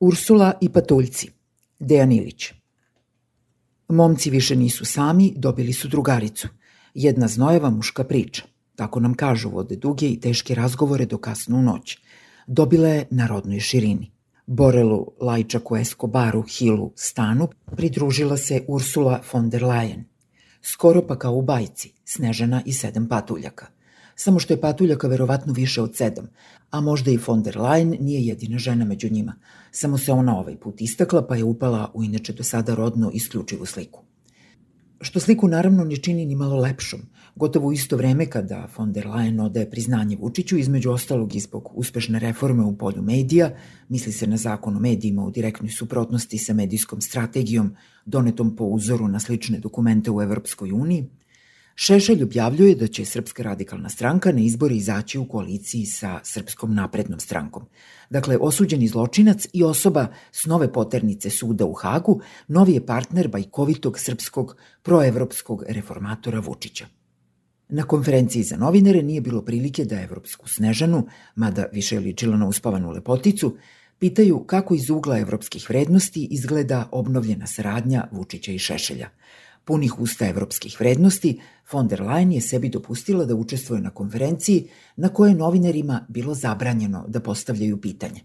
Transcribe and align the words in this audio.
Ursula 0.00 0.52
i 0.60 0.68
patuljci. 0.68 1.30
Dejan 1.78 2.12
Ilić. 2.12 2.52
Momci 3.88 4.30
više 4.30 4.56
nisu 4.56 4.84
sami, 4.84 5.32
dobili 5.36 5.72
su 5.72 5.88
drugaricu. 5.88 6.48
Jedna 6.94 7.28
znojeva 7.28 7.70
muška 7.70 8.04
priča. 8.04 8.42
Tako 8.76 9.00
nam 9.00 9.14
kažu, 9.14 9.50
vode 9.50 9.76
duge 9.76 10.06
i 10.08 10.20
teške 10.20 10.54
razgovore 10.54 11.06
do 11.06 11.18
kasnu 11.18 11.62
noć. 11.62 11.98
Dobila 12.46 12.88
je 12.88 13.06
na 13.10 13.26
rodnoj 13.26 13.60
širini. 13.60 14.10
Borelu, 14.46 15.06
Lajčaku, 15.20 15.76
Escobaru, 15.76 16.42
Hilu, 16.42 16.92
Stanu 16.96 17.48
pridružila 17.76 18.36
se 18.36 18.64
Ursula 18.68 19.20
von 19.32 19.50
der 19.50 19.62
Leyen. 19.62 20.04
Skoro 20.62 21.06
pa 21.06 21.18
kao 21.18 21.34
u 21.34 21.42
bajci, 21.42 21.92
Snežana 22.04 22.62
i 22.66 22.72
sedam 22.72 23.08
patuljaka. 23.08 23.66
Samo 24.20 24.38
što 24.38 24.52
je 24.52 24.60
patuljaka 24.60 25.08
verovatno 25.08 25.52
više 25.52 25.82
od 25.82 25.96
sedam, 25.96 26.26
a 26.70 26.80
možda 26.80 27.10
i 27.10 27.18
von 27.26 27.42
der 27.42 27.56
Leyen 27.56 28.00
nije 28.00 28.26
jedina 28.26 28.58
žena 28.58 28.84
među 28.84 29.08
njima. 29.10 29.34
Samo 29.70 29.98
se 29.98 30.12
ona 30.12 30.38
ovaj 30.38 30.56
put 30.56 30.80
istakla 30.80 31.26
pa 31.26 31.36
je 31.36 31.44
upala 31.44 31.90
u 31.94 32.04
inače 32.04 32.32
do 32.32 32.42
sada 32.42 32.74
rodno 32.74 33.10
isključivu 33.14 33.66
sliku. 33.66 34.02
Što 35.00 35.20
sliku 35.20 35.48
naravno 35.48 35.84
ne 35.84 35.96
čini 35.96 36.26
ni 36.26 36.34
malo 36.34 36.56
lepšom. 36.56 37.00
Gotovo 37.36 37.68
u 37.68 37.72
isto 37.72 37.96
vreme 37.96 38.26
kada 38.26 38.68
von 38.76 38.92
der 38.92 39.06
Leyen 39.06 39.44
odaje 39.44 39.70
priznanje 39.70 40.16
Vučiću, 40.16 40.58
između 40.58 40.90
ostalog 40.90 41.34
i 41.34 41.40
zbog 41.40 41.70
uspešne 41.74 42.18
reforme 42.18 42.64
u 42.64 42.76
polju 42.78 43.02
medija, 43.02 43.50
misli 43.88 44.12
se 44.12 44.26
na 44.26 44.36
zakon 44.36 44.76
o 44.76 44.80
medijima 44.80 45.24
u 45.24 45.30
direktnoj 45.30 45.70
suprotnosti 45.70 46.38
sa 46.38 46.54
medijskom 46.54 47.00
strategijom 47.00 47.74
donetom 48.06 48.56
po 48.56 48.64
uzoru 48.64 49.08
na 49.08 49.20
slične 49.20 49.58
dokumente 49.58 50.10
u 50.10 50.22
Evropskoj 50.22 50.72
uniji, 50.72 51.06
Šešelj 51.80 52.22
objavljuje 52.22 52.74
da 52.74 52.86
će 52.86 53.04
Srpska 53.04 53.42
radikalna 53.42 53.88
stranka 53.88 54.32
na 54.32 54.40
izbore 54.40 54.74
izaći 54.74 55.18
u 55.18 55.28
koaliciji 55.28 55.86
sa 55.86 56.20
Srpskom 56.24 56.74
naprednom 56.74 57.20
strankom. 57.20 57.66
Dakle, 58.10 58.36
osuđeni 58.40 58.88
zločinac 58.88 59.46
i 59.52 59.64
osoba 59.64 60.06
s 60.32 60.46
nove 60.46 60.72
poternice 60.72 61.30
suda 61.30 61.64
u 61.64 61.72
Hagu, 61.72 62.20
novi 62.48 62.72
je 62.72 62.86
partner 62.86 63.28
bajkovitog 63.28 63.98
srpskog 63.98 64.56
proevropskog 64.82 65.64
reformatora 65.68 66.40
Vučića. 66.40 66.86
Na 67.68 67.82
konferenciji 67.82 68.42
za 68.42 68.56
novinare 68.56 69.02
nije 69.02 69.20
bilo 69.20 69.44
prilike 69.44 69.84
da 69.84 70.02
Evropsku 70.02 70.48
Snežanu, 70.48 71.06
mada 71.34 71.66
više 71.72 71.96
je 71.96 72.00
ličila 72.00 72.36
na 72.36 72.48
uspavanu 72.48 72.90
lepoticu, 72.90 73.56
pitaju 73.98 74.44
kako 74.46 74.74
iz 74.74 74.90
ugla 74.90 75.18
evropskih 75.18 75.70
vrednosti 75.70 76.28
izgleda 76.30 76.88
obnovljena 76.92 77.46
saradnja 77.46 78.08
Vučića 78.12 78.52
i 78.52 78.58
Šešelja– 78.58 79.08
Punih 79.68 79.98
usta 80.00 80.24
evropskih 80.26 80.76
vrednosti, 80.80 81.34
von 81.72 81.88
der 81.88 82.00
Leyen 82.00 82.30
je 82.32 82.40
sebi 82.40 82.70
dopustila 82.72 83.24
da 83.24 83.34
učestvuje 83.34 83.82
na 83.84 83.90
konferenciji 83.90 84.68
na 84.96 85.08
kojoj 85.08 85.34
novinarima 85.34 86.06
bilo 86.08 86.34
zabranjeno 86.34 87.04
da 87.08 87.20
postavljaju 87.20 87.80
pitanje. 87.80 88.20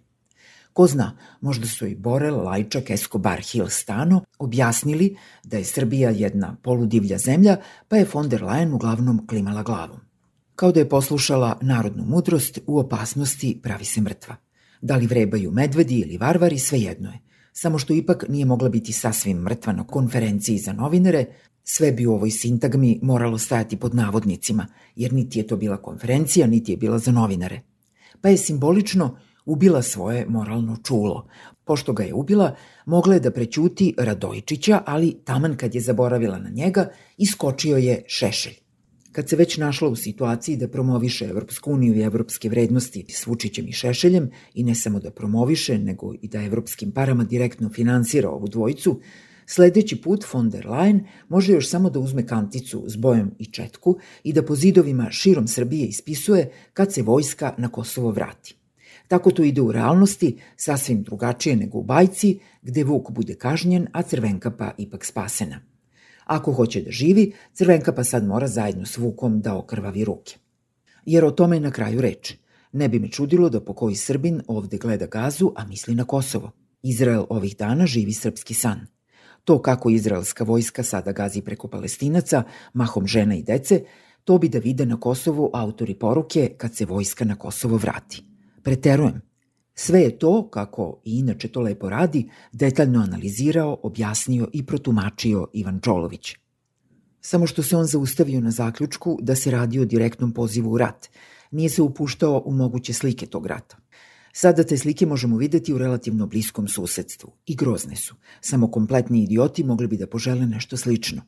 Ko 0.73 0.87
zna, 0.87 1.17
možda 1.41 1.67
su 1.67 1.87
i 1.87 1.95
Borel, 1.95 2.43
Lajčak, 2.43 2.89
Escobar, 2.89 3.41
Hill 3.51 3.67
Stano 3.69 4.21
objasnili 4.39 5.17
da 5.43 5.57
je 5.57 5.63
Srbija 5.63 6.09
jedna 6.09 6.55
poludivlja 6.63 7.17
zemlja, 7.17 7.57
pa 7.87 7.97
je 7.97 8.07
von 8.13 8.29
der 8.29 8.43
Leyen 8.43 8.73
uglavnom 8.73 9.27
klimala 9.27 9.63
glavom. 9.63 9.99
Kao 10.55 10.71
da 10.71 10.79
je 10.79 10.89
poslušala 10.89 11.57
narodnu 11.61 12.05
mudrost, 12.05 12.59
u 12.67 12.79
opasnosti 12.79 13.59
pravi 13.63 13.85
se 13.85 14.01
mrtva. 14.01 14.35
Da 14.81 14.95
li 14.95 15.07
vrebaju 15.07 15.51
medvedi 15.51 15.99
ili 15.99 16.17
varvari, 16.17 16.59
svejedno 16.59 17.11
je– 17.11 17.19
samo 17.53 17.77
što 17.79 17.93
ipak 17.93 18.25
nije 18.29 18.45
mogla 18.45 18.69
biti 18.69 18.93
sasvim 18.93 19.37
mrtva 19.37 19.73
na 19.73 19.87
konferenciji 19.87 20.57
za 20.57 20.73
novinare, 20.73 21.25
sve 21.63 21.91
bi 21.91 22.05
u 22.05 22.13
ovoj 22.13 22.31
sintagmi 22.31 22.99
moralo 23.01 23.37
stajati 23.37 23.77
pod 23.77 23.95
navodnicima, 23.95 24.67
jer 24.95 25.13
niti 25.13 25.39
je 25.39 25.47
to 25.47 25.57
bila 25.57 25.77
konferencija, 25.77 26.47
niti 26.47 26.71
je 26.71 26.77
bila 26.77 26.99
za 26.99 27.11
novinare. 27.11 27.61
Pa 28.21 28.29
je 28.29 28.37
simbolično 28.37 29.17
ubila 29.45 29.81
svoje 29.81 30.25
moralno 30.25 30.77
čulo. 30.83 31.27
Pošto 31.65 31.93
ga 31.93 32.03
je 32.03 32.13
ubila, 32.13 32.55
mogla 32.85 33.13
je 33.13 33.19
da 33.19 33.31
prećuti 33.31 33.93
Radojčića, 33.97 34.81
ali 34.85 35.17
taman 35.23 35.57
kad 35.57 35.75
je 35.75 35.81
zaboravila 35.81 36.39
na 36.39 36.49
njega, 36.49 36.89
iskočio 37.17 37.77
je 37.77 38.03
Šešelj. 38.07 38.62
Kad 39.13 39.29
se 39.29 39.35
već 39.35 39.57
našla 39.57 39.89
u 39.89 39.95
situaciji 39.95 40.57
da 40.57 40.67
promoviše 40.67 41.25
Evropsku 41.25 41.71
uniju 41.71 41.95
i 41.95 42.01
evropske 42.01 42.49
vrednosti 42.49 43.05
s 43.09 43.27
Vučićem 43.27 43.67
i 43.67 43.71
Šešeljem 43.71 44.29
i 44.53 44.63
ne 44.63 44.75
samo 44.75 44.99
da 44.99 45.11
promoviše, 45.11 45.77
nego 45.77 46.13
i 46.21 46.27
da 46.27 46.41
evropskim 46.41 46.91
parama 46.91 47.23
direktno 47.23 47.69
finansira 47.69 48.29
ovu 48.29 48.47
dvojicu, 48.47 48.99
Sledeći 49.45 50.01
put 50.01 50.25
von 50.33 50.49
der 50.49 50.65
Leyen 50.65 50.99
može 51.29 51.53
još 51.53 51.69
samo 51.69 51.89
da 51.89 51.99
uzme 51.99 52.27
kanticu 52.27 52.83
s 52.87 52.95
bojem 52.95 53.31
i 53.39 53.45
četku 53.45 53.97
i 54.23 54.33
da 54.33 54.43
po 54.45 54.55
zidovima 54.55 55.11
širom 55.11 55.47
Srbije 55.47 55.87
ispisuje 55.87 56.51
kad 56.73 56.93
se 56.93 57.01
vojska 57.01 57.53
na 57.57 57.67
Kosovo 57.67 58.11
vrati. 58.11 58.55
Tako 59.07 59.31
to 59.31 59.43
ide 59.43 59.61
u 59.61 59.71
realnosti, 59.71 60.37
sasvim 60.55 61.03
drugačije 61.03 61.55
nego 61.55 61.77
u 61.77 61.83
bajci, 61.83 62.39
gde 62.61 62.83
Vuk 62.83 63.11
bude 63.11 63.35
kažnjen, 63.35 63.87
a 63.91 64.01
Crvenkapa 64.01 64.71
ipak 64.77 65.05
spasena. 65.05 65.72
Ako 66.25 66.53
hoće 66.53 66.81
da 66.81 66.91
živi, 66.91 67.31
Crvenka 67.53 67.91
pa 67.91 68.03
sad 68.03 68.25
mora 68.25 68.47
zajedno 68.47 68.85
s 68.85 68.97
Vukom 68.97 69.41
da 69.41 69.55
okrvavi 69.55 70.05
ruke. 70.05 70.35
Jer 71.05 71.25
o 71.25 71.31
tome 71.31 71.55
je 71.55 71.59
na 71.59 71.71
kraju 71.71 72.01
reč. 72.01 72.33
Ne 72.71 72.89
bi 72.89 72.99
me 72.99 73.09
čudilo 73.11 73.49
da 73.49 73.61
po 73.61 73.73
koji 73.73 73.95
Srbin 73.95 74.41
ovde 74.47 74.77
gleda 74.77 75.05
gazu, 75.05 75.51
a 75.55 75.65
misli 75.65 75.95
na 75.95 76.05
Kosovo. 76.05 76.51
Izrael 76.83 77.25
ovih 77.29 77.57
dana 77.57 77.85
živi 77.85 78.13
srpski 78.13 78.53
san. 78.53 78.87
To 79.43 79.61
kako 79.61 79.89
izraelska 79.89 80.43
vojska 80.43 80.83
sada 80.83 81.11
gazi 81.11 81.41
preko 81.41 81.67
palestinaca, 81.67 82.43
mahom 82.73 83.07
žena 83.07 83.35
i 83.35 83.43
dece, 83.43 83.83
to 84.23 84.37
bi 84.37 84.49
da 84.49 84.59
vide 84.59 84.85
na 84.85 84.99
Kosovu 84.99 85.49
autori 85.53 85.95
poruke 85.95 86.55
kad 86.57 86.75
se 86.75 86.85
vojska 86.85 87.25
na 87.25 87.35
Kosovo 87.35 87.77
vrati. 87.77 88.23
Preterujem, 88.63 89.21
Sve 89.75 90.01
je 90.01 90.19
to, 90.19 90.49
kako 90.49 91.01
i 91.05 91.17
inače 91.19 91.47
to 91.47 91.61
lepo 91.61 91.89
radi, 91.89 92.29
detaljno 92.51 93.01
analizirao, 93.01 93.79
objasnio 93.83 94.47
i 94.53 94.65
protumačio 94.65 95.47
Ivan 95.53 95.79
Čolović. 95.79 96.35
Samo 97.21 97.47
što 97.47 97.63
se 97.63 97.77
on 97.77 97.85
zaustavio 97.85 98.41
na 98.41 98.51
zaključku 98.51 99.19
da 99.21 99.35
se 99.35 99.51
radi 99.51 99.79
o 99.79 99.85
direktnom 99.85 100.33
pozivu 100.33 100.71
u 100.71 100.77
rat, 100.77 101.09
nije 101.51 101.69
se 101.69 101.81
upuštao 101.81 102.43
u 102.45 102.51
moguće 102.51 102.93
slike 102.93 103.25
tog 103.25 103.45
rata. 103.45 103.77
Sada 104.33 104.63
te 104.63 104.77
slike 104.77 105.05
možemo 105.05 105.37
videti 105.37 105.73
u 105.73 105.77
relativno 105.77 106.27
bliskom 106.27 106.67
susedstvu 106.67 107.31
i 107.45 107.55
grozne 107.55 107.95
su. 107.95 108.15
Samo 108.41 108.71
kompletni 108.71 109.23
idioti 109.23 109.63
mogli 109.63 109.87
bi 109.87 109.97
da 109.97 110.07
požele 110.07 110.45
nešto 110.45 110.77
slično. 110.77 111.21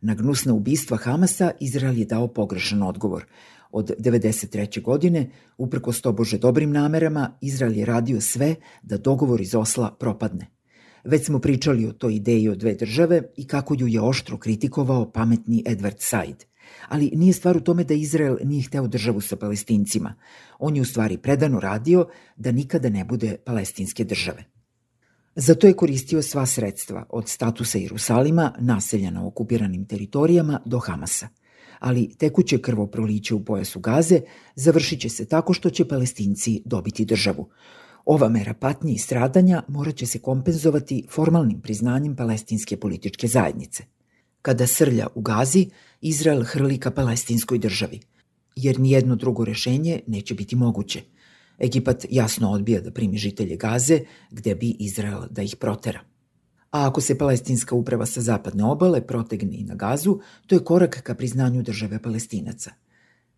Na 0.00 0.14
gnusna 0.14 0.54
ubistva 0.54 0.96
Hamasa 0.96 1.50
Izrael 1.60 1.98
je 1.98 2.04
dao 2.04 2.28
pogrešan 2.28 2.82
odgovor– 2.82 3.24
Od 3.76 3.90
93. 3.98 4.82
godine, 4.82 5.30
uprko 5.58 5.92
tobože 5.92 6.38
dobrim 6.38 6.70
namerama, 6.72 7.38
Izrael 7.40 7.76
je 7.76 7.84
radio 7.86 8.20
sve 8.20 8.54
da 8.82 8.96
dogovor 8.96 9.40
iz 9.40 9.54
Osla 9.54 9.96
propadne. 10.00 10.46
Već 11.04 11.26
smo 11.26 11.38
pričali 11.38 11.86
o 11.86 11.92
toj 11.92 12.14
ideji 12.14 12.48
o 12.48 12.54
dve 12.54 12.74
države 12.74 13.22
i 13.36 13.46
kako 13.46 13.74
ju 13.78 13.86
je 13.86 14.00
oštro 14.00 14.38
kritikovao 14.38 15.12
pametni 15.12 15.62
Edward 15.66 15.98
Said. 15.98 16.44
Ali 16.88 17.10
nije 17.14 17.32
stvar 17.32 17.56
u 17.56 17.60
tome 17.60 17.84
da 17.84 17.94
Izrael 17.94 18.36
nije 18.44 18.62
hteo 18.62 18.88
državu 18.88 19.20
sa 19.20 19.36
palestincima. 19.36 20.14
On 20.58 20.76
je 20.76 20.82
u 20.82 20.84
stvari 20.84 21.18
predano 21.18 21.60
radio 21.60 22.08
da 22.36 22.52
nikada 22.52 22.88
ne 22.88 23.04
bude 23.04 23.36
palestinske 23.44 24.04
države. 24.04 24.55
Zato 25.36 25.66
je 25.66 25.76
koristio 25.76 26.22
sva 26.22 26.46
sredstva, 26.46 27.06
od 27.08 27.28
statusa 27.28 27.78
Jerusalima, 27.78 28.52
naselja 28.58 29.10
na 29.10 29.26
okupiranim 29.26 29.84
teritorijama, 29.84 30.60
do 30.64 30.78
Hamasa– 30.78 31.28
ali 31.78 32.14
tekuće 32.18 32.58
krvoproliće 32.58 33.34
u 33.34 33.44
pojasu 33.44 33.80
Gaze 33.80 34.20
završit 34.54 35.00
će 35.00 35.08
se 35.08 35.28
tako 35.28 35.52
što 35.52 35.70
će 35.70 35.88
palestinci 35.88 36.62
dobiti 36.64 37.04
državu. 37.04 37.48
Ova 38.04 38.28
mera 38.28 38.54
patnje 38.54 38.92
i 38.92 38.98
stradanja 38.98 39.62
morat 39.68 39.96
će 39.96 40.06
se 40.06 40.18
kompenzovati 40.18 41.06
formalnim 41.10 41.60
priznanjem 41.60 42.16
palestinske 42.16 42.76
političke 42.76 43.26
zajednice. 43.26 43.84
Kada 44.42 44.66
srlja 44.66 45.06
u 45.14 45.20
Gazi, 45.20 45.66
Izrael 46.00 46.44
hrli 46.44 46.78
ka 46.78 46.90
palestinskoj 46.90 47.58
državi, 47.58 48.00
jer 48.56 48.80
nijedno 48.80 49.16
drugo 49.16 49.44
rešenje 49.44 50.00
neće 50.06 50.34
biti 50.34 50.56
moguće. 50.56 51.02
Egipat 51.58 52.06
jasno 52.10 52.50
odbija 52.50 52.80
da 52.80 52.90
primi 52.90 53.16
žitelje 53.16 53.56
Gaze, 53.56 54.00
gde 54.30 54.54
bi 54.54 54.76
Izrael 54.78 55.22
da 55.30 55.42
ih 55.42 55.56
protera 55.56 56.00
a 56.76 56.88
ako 56.88 57.00
se 57.00 57.18
palestinska 57.18 57.74
uprava 57.74 58.06
sa 58.06 58.20
zapadne 58.20 58.64
obale 58.64 59.00
protegne 59.00 59.56
i 59.56 59.64
na 59.64 59.74
gazu, 59.74 60.18
to 60.46 60.54
je 60.54 60.64
korak 60.64 61.00
ka 61.02 61.14
priznanju 61.14 61.62
države 61.62 62.02
palestinaca. 62.02 62.70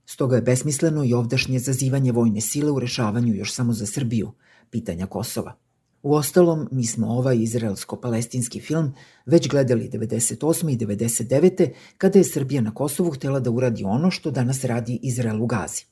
Stoga 0.07 0.37
je 0.37 0.43
besmisleno 0.43 1.05
i 1.05 1.15
ovdašnje 1.15 1.59
zazivanje 1.59 2.13
vojne 2.13 2.41
sile 2.41 2.71
u 2.71 2.81
rešavanju 2.81 3.35
još 3.35 3.53
samo 3.55 3.73
za 3.73 3.87
Srbiju, 3.87 4.33
pitanja 4.71 5.07
Kosova. 5.07 5.55
U 6.03 6.15
ostalom, 6.15 6.69
mi 6.73 6.87
smo 6.87 7.07
ovaj 7.07 7.37
izraelsko-palestinski 7.37 8.61
film 8.61 8.95
već 9.27 9.49
gledali 9.49 9.91
98. 9.93 10.73
i 10.73 10.77
99. 10.77 11.71
kada 11.99 12.19
je 12.19 12.25
Srbija 12.25 12.63
na 12.63 12.75
Kosovu 12.75 13.11
htela 13.11 13.41
da 13.41 13.51
uradi 13.51 13.85
ono 13.85 14.11
što 14.11 14.31
danas 14.31 14.65
radi 14.65 14.99
Izrael 15.03 15.43
u 15.43 15.47
Gazi. 15.47 15.85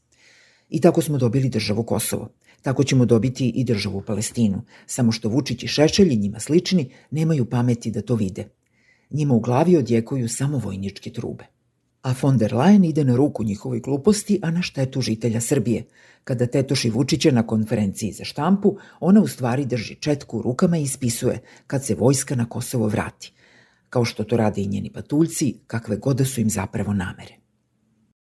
I 0.68 0.80
tako 0.80 1.02
smo 1.02 1.18
dobili 1.18 1.48
državu 1.48 1.82
Kosovo– 1.82 2.28
Tako 2.66 2.84
ćemo 2.84 3.04
dobiti 3.06 3.48
i 3.48 3.64
državu 3.64 4.02
Palestinu, 4.06 4.62
samo 4.86 5.12
što 5.12 5.28
Vučić 5.28 5.62
i 5.62 5.68
Šešelj 5.68 6.16
njima 6.16 6.40
slični 6.40 6.90
nemaju 7.10 7.44
pameti 7.44 7.90
da 7.90 8.02
to 8.02 8.14
vide. 8.14 8.48
Njima 9.10 9.34
u 9.34 9.40
glavi 9.40 9.76
odjekuju 9.76 10.28
samo 10.28 10.58
vojničke 10.58 11.10
trube. 11.10 11.44
a 12.02 12.14
von 12.22 12.38
der 12.38 12.52
Leyen 12.54 12.84
ide 12.88 13.04
na 13.04 13.16
ruku 13.16 13.44
njihovoj 13.44 13.80
gluposti, 13.80 14.38
a 14.42 14.50
na 14.50 14.62
štetu 14.62 15.00
žitelja 15.00 15.40
Srbije. 15.40 15.84
Kada 16.24 16.46
tetoši 16.46 16.90
Vučića 16.90 17.30
na 17.30 17.46
konferenciji 17.46 18.12
za 18.12 18.24
štampu, 18.24 18.76
ona 19.00 19.22
u 19.22 19.28
stvari 19.28 19.64
drži 19.64 19.94
četku 19.94 20.38
u 20.38 20.42
rukama 20.42 20.78
i 20.78 20.82
ispisuje 20.82 21.40
kad 21.66 21.84
se 21.84 21.94
vojska 21.94 22.34
na 22.34 22.48
Kosovo 22.48 22.88
vrati. 22.88 23.32
Kao 23.90 24.04
što 24.04 24.24
to 24.24 24.36
rade 24.36 24.62
i 24.62 24.66
njeni 24.66 24.92
patuljci, 24.92 25.54
kakve 25.66 25.96
god 25.96 26.16
da 26.16 26.24
su 26.24 26.40
im 26.40 26.50
zapravo 26.50 26.92
namere. 26.92 27.45